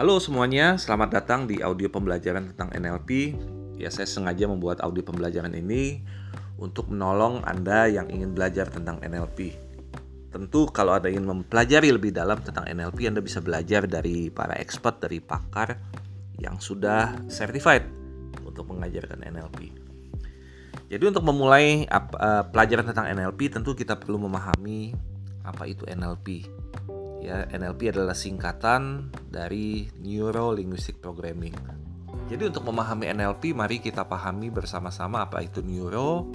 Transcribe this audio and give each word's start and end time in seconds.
Halo 0.00 0.16
semuanya, 0.16 0.80
selamat 0.80 1.12
datang 1.12 1.44
di 1.44 1.60
audio 1.60 1.92
pembelajaran 1.92 2.56
tentang 2.56 2.72
NLP. 2.72 3.36
Ya, 3.76 3.92
saya 3.92 4.08
sengaja 4.08 4.48
membuat 4.48 4.80
audio 4.80 5.04
pembelajaran 5.04 5.52
ini 5.52 6.00
untuk 6.56 6.88
menolong 6.88 7.44
Anda 7.44 7.84
yang 7.84 8.08
ingin 8.08 8.32
belajar 8.32 8.72
tentang 8.72 8.96
NLP. 9.04 9.60
Tentu 10.32 10.72
kalau 10.72 10.96
Anda 10.96 11.12
ingin 11.12 11.28
mempelajari 11.28 11.92
lebih 11.92 12.16
dalam 12.16 12.40
tentang 12.40 12.64
NLP, 12.64 13.12
Anda 13.12 13.20
bisa 13.20 13.44
belajar 13.44 13.84
dari 13.84 14.32
para 14.32 14.56
expert, 14.56 15.04
dari 15.04 15.20
pakar 15.20 15.76
yang 16.40 16.56
sudah 16.56 17.20
certified 17.28 17.84
untuk 18.40 18.72
mengajarkan 18.72 19.20
NLP. 19.20 19.68
Jadi 20.88 21.04
untuk 21.04 21.28
memulai 21.28 21.84
uh, 21.92 22.48
pelajaran 22.48 22.88
tentang 22.88 23.04
NLP, 23.04 23.52
tentu 23.52 23.76
kita 23.76 24.00
perlu 24.00 24.16
memahami 24.16 24.96
apa 25.44 25.68
itu 25.68 25.84
NLP 25.84 26.48
Ya, 27.20 27.44
NLP 27.52 27.92
adalah 27.92 28.16
singkatan 28.16 29.12
dari 29.28 29.92
Neuro 30.00 30.56
Linguistic 30.56 31.04
Programming. 31.04 31.52
Jadi 32.32 32.48
untuk 32.48 32.64
memahami 32.64 33.12
NLP, 33.12 33.52
mari 33.52 33.82
kita 33.82 34.08
pahami 34.08 34.48
bersama-sama 34.48 35.26
apa 35.26 35.42
itu 35.42 35.60
neuro, 35.66 36.30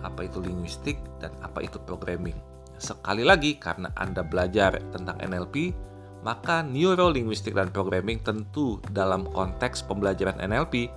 apa 0.00 0.24
itu 0.24 0.40
linguistik, 0.40 0.96
dan 1.20 1.36
apa 1.44 1.60
itu 1.60 1.76
programming. 1.76 2.34
Sekali 2.80 3.20
lagi, 3.20 3.60
karena 3.60 3.92
Anda 4.00 4.24
belajar 4.24 4.80
tentang 4.88 5.20
NLP, 5.20 5.76
maka 6.24 6.64
neuro 6.64 7.12
linguistik 7.12 7.52
dan 7.52 7.68
programming 7.68 8.24
tentu 8.24 8.80
dalam 8.96 9.28
konteks 9.28 9.84
pembelajaran 9.84 10.40
NLP, 10.40 10.88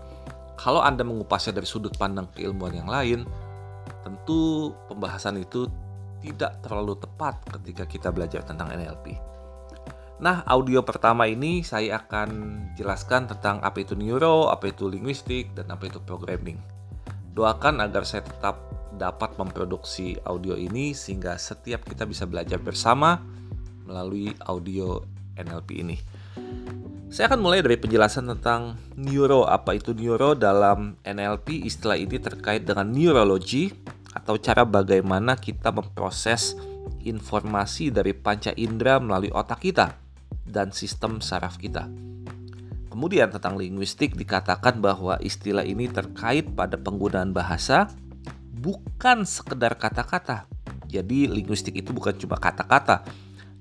kalau 0.55 0.79
Anda 0.79 1.03
mengupasnya 1.03 1.59
dari 1.59 1.67
sudut 1.67 1.91
pandang 1.99 2.31
keilmuan 2.31 2.71
yang 2.71 2.87
lain, 2.87 3.27
tentu 4.07 4.71
pembahasan 4.87 5.43
itu 5.43 5.67
tidak 6.23 6.63
terlalu 6.63 6.95
tepat 6.95 7.43
ketika 7.59 7.83
kita 7.83 8.09
belajar 8.15 8.47
tentang 8.47 8.71
NLP. 8.71 9.19
Nah, 10.23 10.47
audio 10.47 10.79
pertama 10.87 11.27
ini 11.27 11.67
saya 11.67 11.99
akan 11.99 12.29
jelaskan 12.79 13.27
tentang 13.27 13.59
apa 13.59 13.83
itu 13.83 13.91
neuro, 13.91 14.47
apa 14.47 14.71
itu 14.71 14.87
linguistik, 14.87 15.51
dan 15.51 15.67
apa 15.67 15.91
itu 15.91 15.99
programming. 15.99 16.55
Doakan 17.35 17.83
agar 17.83 18.07
saya 18.07 18.23
tetap 18.23 18.55
dapat 18.95 19.35
memproduksi 19.35 20.15
audio 20.23 20.55
ini 20.55 20.95
sehingga 20.95 21.35
setiap 21.35 21.83
kita 21.83 22.07
bisa 22.07 22.23
belajar 22.23 22.61
bersama 22.61 23.19
melalui 23.83 24.31
audio 24.47 25.03
NLP 25.35 25.69
ini. 25.83 25.97
Saya 27.13 27.29
akan 27.29 27.45
mulai 27.45 27.61
dari 27.61 27.77
penjelasan 27.77 28.25
tentang 28.25 28.73
neuro. 28.97 29.45
Apa 29.45 29.77
itu 29.77 29.93
neuro 29.93 30.33
dalam 30.33 30.97
NLP? 31.05 31.61
Istilah 31.61 31.93
ini 31.99 32.17
terkait 32.17 32.65
dengan 32.65 32.89
neurology 32.89 33.69
atau 34.13 34.37
cara 34.37 34.63
bagaimana 34.63 35.35
kita 35.35 35.73
memproses 35.73 36.53
informasi 37.03 37.89
dari 37.89 38.13
panca 38.13 38.53
indera 38.55 39.01
melalui 39.01 39.33
otak 39.33 39.65
kita 39.65 39.97
dan 40.45 40.69
sistem 40.71 41.19
saraf 41.19 41.57
kita. 41.57 41.89
Kemudian 42.93 43.33
tentang 43.33 43.57
linguistik 43.57 44.13
dikatakan 44.13 44.77
bahwa 44.77 45.17
istilah 45.17 45.65
ini 45.65 45.89
terkait 45.89 46.45
pada 46.53 46.77
penggunaan 46.77 47.33
bahasa 47.33 47.89
bukan 48.53 49.25
sekedar 49.25 49.73
kata-kata. 49.75 50.45
Jadi 50.85 51.25
linguistik 51.25 51.73
itu 51.73 51.89
bukan 51.89 52.13
cuma 52.13 52.37
kata-kata, 52.37 53.01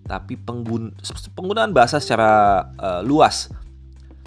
tapi 0.05 0.37
penggun 0.37 0.93
penggunaan 1.33 1.73
bahasa 1.73 1.97
secara 1.97 2.61
uh, 2.77 3.01
luas 3.01 3.49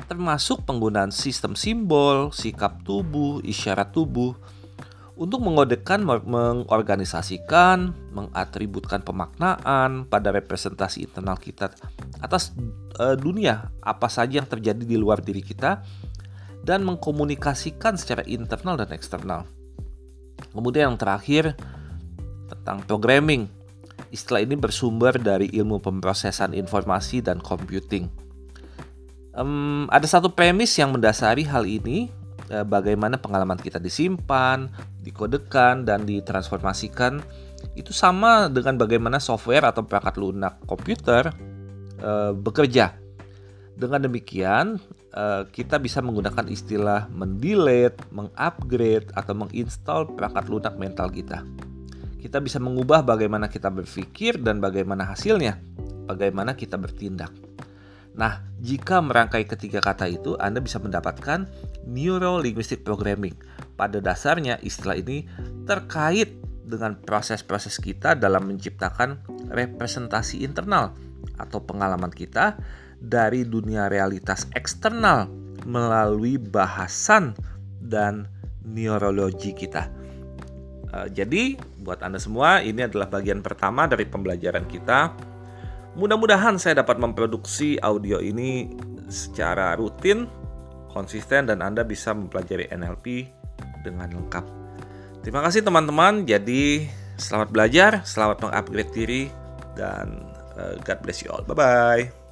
termasuk 0.06 0.62
penggunaan 0.66 1.09
sistem 1.09 1.58
simbol, 1.58 2.30
sikap 2.30 2.81
tubuh, 2.86 3.42
isyarat 3.42 3.90
tubuh, 3.90 4.38
untuk 5.16 5.40
mengodekan, 5.40 6.04
mengorganisasikan, 6.04 7.96
mengatributkan 8.12 9.00
pemaknaan 9.00 10.04
pada 10.12 10.36
representasi 10.36 11.08
internal 11.08 11.40
kita 11.40 11.72
atas 12.20 12.52
e, 13.00 13.16
dunia 13.16 13.72
apa 13.80 14.12
saja 14.12 14.44
yang 14.44 14.48
terjadi 14.48 14.84
di 14.84 15.00
luar 15.00 15.24
diri 15.24 15.40
kita 15.40 15.80
dan 16.68 16.84
mengkomunikasikan 16.84 17.96
secara 17.96 18.28
internal 18.28 18.75
dan 18.75 18.92
eksternal. 18.92 19.48
Kemudian 20.52 20.92
yang 20.92 21.00
terakhir 21.00 21.56
tentang 22.52 22.84
programming. 22.84 23.48
Istilah 24.12 24.44
ini 24.44 24.56
bersumber 24.59 25.16
dari 25.16 25.48
ilmu 25.52 25.80
pemrosesan 25.80 26.56
informasi 26.56 27.24
dan 27.24 27.40
computing. 27.40 28.08
Um, 29.36 29.92
ada 29.92 30.08
satu 30.08 30.31
premis 30.31 30.72
yang 30.80 30.96
mendasari 30.96 31.44
hal 31.44 31.68
ini 31.68 32.08
Eh, 32.45 32.61
bagaimana 32.61 33.17
pengalaman 33.17 33.57
kita 33.57 33.81
disimpan, 33.81 34.69
dikodekan, 35.01 35.81
dan 35.81 36.06
ditransformasikan 36.06 37.17
itu 37.73 37.89
sama 37.89 38.45
dengan 38.53 38.78
bagaimana 38.78 39.17
software 39.17 39.66
atau 39.66 39.81
perangkat 39.81 40.22
lunak 40.22 40.61
komputer 40.69 41.33
e, 41.97 42.31
bekerja. 42.38 42.94
Dengan 43.73 44.06
demikian, 44.06 44.78
e, 45.09 45.50
kita 45.50 45.81
bisa 45.81 46.00
menggunakan 46.06 46.45
istilah 46.45 47.09
mendelete, 47.09 48.06
mengupgrade, 48.13 49.09
atau 49.17 49.33
menginstal 49.33 50.06
perangkat 50.13 50.45
lunak 50.47 50.77
mental 50.77 51.09
kita. 51.09 51.41
Kita 52.22 52.38
bisa 52.38 52.62
mengubah 52.62 53.01
bagaimana 53.01 53.50
kita 53.50 53.73
berpikir 53.73 54.38
dan 54.38 54.62
bagaimana 54.62 55.09
hasilnya, 55.09 55.57
bagaimana 56.06 56.53
kita 56.53 56.77
bertindak. 56.77 57.44
Nah, 58.16 58.40
jika 58.64 59.03
merangkai 59.03 59.44
ketiga 59.44 59.84
kata 59.84 60.08
itu, 60.08 60.40
Anda 60.40 60.64
bisa 60.64 60.80
mendapatkan 60.80 61.48
Neuro 61.84 62.40
Linguistic 62.40 62.88
Programming. 62.88 63.36
Pada 63.76 64.00
dasarnya, 64.00 64.56
istilah 64.64 64.96
ini 64.96 65.28
terkait 65.68 66.31
dengan 66.66 66.96
proses-proses 66.98 67.78
kita 67.78 68.16
dalam 68.16 68.48
menciptakan 68.48 69.22
representasi 69.52 70.42
internal 70.48 70.96
atau 71.36 71.59
pengalaman 71.62 72.09
kita 72.09 72.56
dari 72.98 73.44
dunia 73.44 73.92
realitas 73.92 74.48
eksternal 74.56 75.28
melalui 75.68 76.40
bahasan 76.40 77.36
dan 77.84 78.31
neurologi 78.64 79.52
kita. 79.52 79.92
Uh, 80.96 81.12
jadi, 81.12 81.59
buat 81.84 82.00
Anda 82.00 82.18
semua, 82.18 82.64
ini 82.64 82.88
adalah 82.88 83.12
bagian 83.12 83.44
pertama 83.44 83.86
dari 83.86 84.08
pembelajaran 84.08 84.66
kita 84.66 85.14
Mudah-mudahan 85.95 86.59
saya 86.59 86.83
dapat 86.83 87.00
memproduksi 87.00 87.79
audio 87.79 88.19
ini 88.19 88.67
secara 89.07 89.79
rutin, 89.79 90.28
konsisten, 90.91 91.47
dan 91.47 91.63
Anda 91.63 91.88
bisa 91.88 92.11
mempelajari 92.11 92.67
NLP 92.67 93.31
dengan 93.88 94.11
lengkap. 94.11 94.45
Terima 95.23 95.39
kasih 95.39 95.63
teman-teman. 95.63 96.28
Jadi 96.28 96.85
selamat 97.16 97.50
belajar, 97.50 97.91
selamat 98.03 98.44
mengupgrade 98.44 98.91
diri, 98.91 99.23
dan 99.79 100.19
uh, 100.59 100.75
God 100.83 101.00
bless 101.00 101.23
you 101.23 101.31
all. 101.31 101.47
Bye-bye. 101.47 102.25